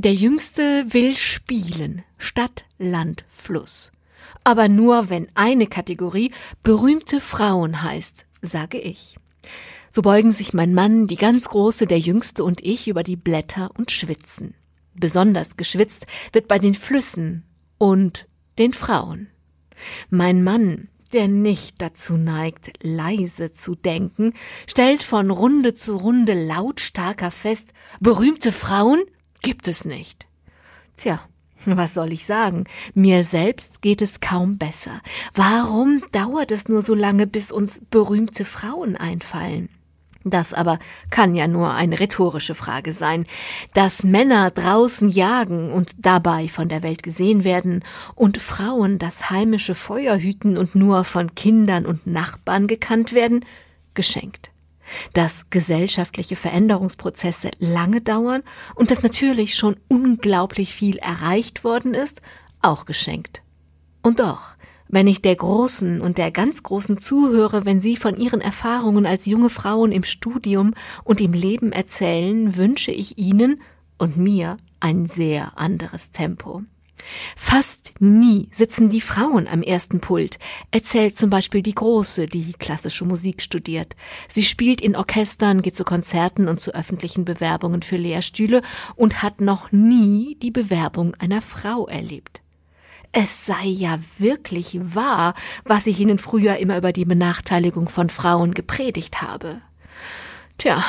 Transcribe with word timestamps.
Der 0.00 0.14
Jüngste 0.14 0.86
will 0.90 1.16
spielen, 1.16 2.04
Stadt, 2.18 2.66
Land, 2.78 3.24
Fluss. 3.26 3.90
Aber 4.44 4.68
nur, 4.68 5.10
wenn 5.10 5.26
eine 5.34 5.66
Kategorie 5.66 6.30
berühmte 6.62 7.18
Frauen 7.18 7.82
heißt, 7.82 8.24
sage 8.40 8.78
ich. 8.78 9.16
So 9.90 10.02
beugen 10.02 10.30
sich 10.30 10.54
mein 10.54 10.72
Mann, 10.72 11.08
die 11.08 11.16
ganz 11.16 11.48
große, 11.48 11.88
der 11.88 11.98
Jüngste 11.98 12.44
und 12.44 12.64
ich 12.64 12.86
über 12.86 13.02
die 13.02 13.16
Blätter 13.16 13.72
und 13.76 13.90
schwitzen. 13.90 14.54
Besonders 14.94 15.56
geschwitzt 15.56 16.06
wird 16.32 16.46
bei 16.46 16.60
den 16.60 16.74
Flüssen 16.74 17.42
und 17.76 18.24
den 18.56 18.74
Frauen. 18.74 19.26
Mein 20.10 20.44
Mann, 20.44 20.86
der 21.12 21.26
nicht 21.26 21.82
dazu 21.82 22.12
neigt, 22.16 22.70
leise 22.84 23.50
zu 23.50 23.74
denken, 23.74 24.34
stellt 24.68 25.02
von 25.02 25.32
Runde 25.32 25.74
zu 25.74 25.96
Runde 25.96 26.34
lautstarker 26.34 27.32
fest, 27.32 27.72
berühmte 27.98 28.52
Frauen 28.52 29.00
gibt 29.40 29.68
es 29.68 29.84
nicht. 29.84 30.26
Tja, 30.96 31.20
was 31.64 31.94
soll 31.94 32.12
ich 32.12 32.24
sagen? 32.26 32.64
Mir 32.94 33.24
selbst 33.24 33.82
geht 33.82 34.02
es 34.02 34.20
kaum 34.20 34.58
besser. 34.58 35.00
Warum 35.34 36.02
dauert 36.12 36.52
es 36.52 36.68
nur 36.68 36.82
so 36.82 36.94
lange, 36.94 37.26
bis 37.26 37.52
uns 37.52 37.80
berühmte 37.90 38.44
Frauen 38.44 38.96
einfallen? 38.96 39.68
Das 40.24 40.52
aber 40.52 40.78
kann 41.10 41.34
ja 41.34 41.46
nur 41.46 41.72
eine 41.72 42.00
rhetorische 42.00 42.54
Frage 42.54 42.92
sein. 42.92 43.26
Dass 43.72 44.04
Männer 44.04 44.50
draußen 44.50 45.08
jagen 45.08 45.70
und 45.70 45.92
dabei 45.98 46.48
von 46.48 46.68
der 46.68 46.82
Welt 46.82 47.02
gesehen 47.02 47.44
werden 47.44 47.84
und 48.14 48.38
Frauen 48.38 48.98
das 48.98 49.30
heimische 49.30 49.74
Feuer 49.74 50.18
hüten 50.18 50.58
und 50.58 50.74
nur 50.74 51.04
von 51.04 51.34
Kindern 51.34 51.86
und 51.86 52.06
Nachbarn 52.06 52.66
gekannt 52.66 53.12
werden, 53.12 53.44
geschenkt 53.94 54.50
dass 55.12 55.50
gesellschaftliche 55.50 56.36
Veränderungsprozesse 56.36 57.50
lange 57.58 58.00
dauern 58.00 58.42
und 58.74 58.90
dass 58.90 59.02
natürlich 59.02 59.54
schon 59.54 59.76
unglaublich 59.88 60.74
viel 60.74 60.96
erreicht 60.98 61.64
worden 61.64 61.94
ist, 61.94 62.20
auch 62.62 62.84
geschenkt. 62.84 63.42
Und 64.02 64.20
doch, 64.20 64.56
wenn 64.88 65.06
ich 65.06 65.20
der 65.20 65.36
Großen 65.36 66.00
und 66.00 66.16
der 66.16 66.30
ganz 66.30 66.62
Großen 66.62 66.98
zuhöre, 66.98 67.64
wenn 67.64 67.80
sie 67.80 67.96
von 67.96 68.16
ihren 68.16 68.40
Erfahrungen 68.40 69.04
als 69.04 69.26
junge 69.26 69.50
Frauen 69.50 69.92
im 69.92 70.02
Studium 70.02 70.74
und 71.04 71.20
im 71.20 71.34
Leben 71.34 71.72
erzählen, 71.72 72.56
wünsche 72.56 72.90
ich 72.90 73.18
ihnen 73.18 73.60
und 73.98 74.16
mir 74.16 74.56
ein 74.80 75.06
sehr 75.06 75.58
anderes 75.58 76.10
Tempo. 76.10 76.62
Fast 77.36 77.92
nie 78.00 78.48
sitzen 78.52 78.90
die 78.90 79.00
Frauen 79.00 79.48
am 79.48 79.62
ersten 79.62 80.00
Pult, 80.00 80.38
erzählt 80.70 81.18
zum 81.18 81.30
Beispiel 81.30 81.62
die 81.62 81.74
Große, 81.74 82.26
die 82.26 82.52
klassische 82.52 83.04
Musik 83.04 83.42
studiert. 83.42 83.96
Sie 84.28 84.42
spielt 84.42 84.80
in 84.80 84.96
Orchestern, 84.96 85.62
geht 85.62 85.76
zu 85.76 85.84
Konzerten 85.84 86.48
und 86.48 86.60
zu 86.60 86.74
öffentlichen 86.74 87.24
Bewerbungen 87.24 87.82
für 87.82 87.96
Lehrstühle 87.96 88.60
und 88.96 89.22
hat 89.22 89.40
noch 89.40 89.72
nie 89.72 90.36
die 90.42 90.50
Bewerbung 90.50 91.14
einer 91.18 91.42
Frau 91.42 91.86
erlebt. 91.86 92.42
Es 93.12 93.46
sei 93.46 93.64
ja 93.64 93.98
wirklich 94.18 94.78
wahr, 94.80 95.34
was 95.64 95.86
ich 95.86 95.98
Ihnen 95.98 96.18
früher 96.18 96.58
immer 96.58 96.76
über 96.76 96.92
die 96.92 97.06
Benachteiligung 97.06 97.88
von 97.88 98.10
Frauen 98.10 98.52
gepredigt 98.52 99.22
habe. 99.22 99.60
Tja, 100.58 100.84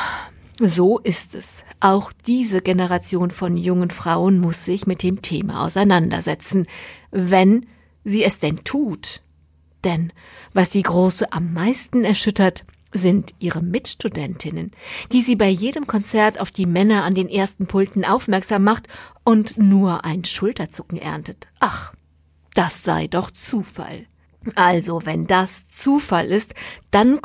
so 0.60 0.98
ist 0.98 1.34
es. 1.34 1.62
Auch 1.80 2.12
diese 2.26 2.60
Generation 2.60 3.30
von 3.30 3.56
jungen 3.56 3.90
Frauen 3.90 4.38
muss 4.38 4.64
sich 4.64 4.86
mit 4.86 5.02
dem 5.02 5.22
Thema 5.22 5.64
auseinandersetzen, 5.64 6.66
wenn 7.10 7.66
sie 8.04 8.24
es 8.24 8.38
denn 8.38 8.62
tut. 8.64 9.22
Denn 9.84 10.12
was 10.52 10.70
die 10.70 10.82
Große 10.82 11.32
am 11.32 11.52
meisten 11.52 12.04
erschüttert, 12.04 12.64
sind 12.92 13.34
ihre 13.38 13.62
Mitstudentinnen, 13.62 14.70
die 15.12 15.22
sie 15.22 15.36
bei 15.36 15.48
jedem 15.48 15.86
Konzert 15.86 16.40
auf 16.40 16.50
die 16.50 16.66
Männer 16.66 17.04
an 17.04 17.14
den 17.14 17.28
ersten 17.28 17.66
Pulten 17.66 18.04
aufmerksam 18.04 18.64
macht 18.64 18.88
und 19.24 19.58
nur 19.58 20.04
ein 20.04 20.24
Schulterzucken 20.24 20.98
erntet. 20.98 21.46
Ach, 21.60 21.94
das 22.54 22.82
sei 22.82 23.06
doch 23.06 23.30
Zufall. 23.30 24.06
Also, 24.54 25.04
wenn 25.04 25.26
das 25.26 25.68
Zufall 25.68 26.26
ist, 26.26 26.54
dann 26.90 27.18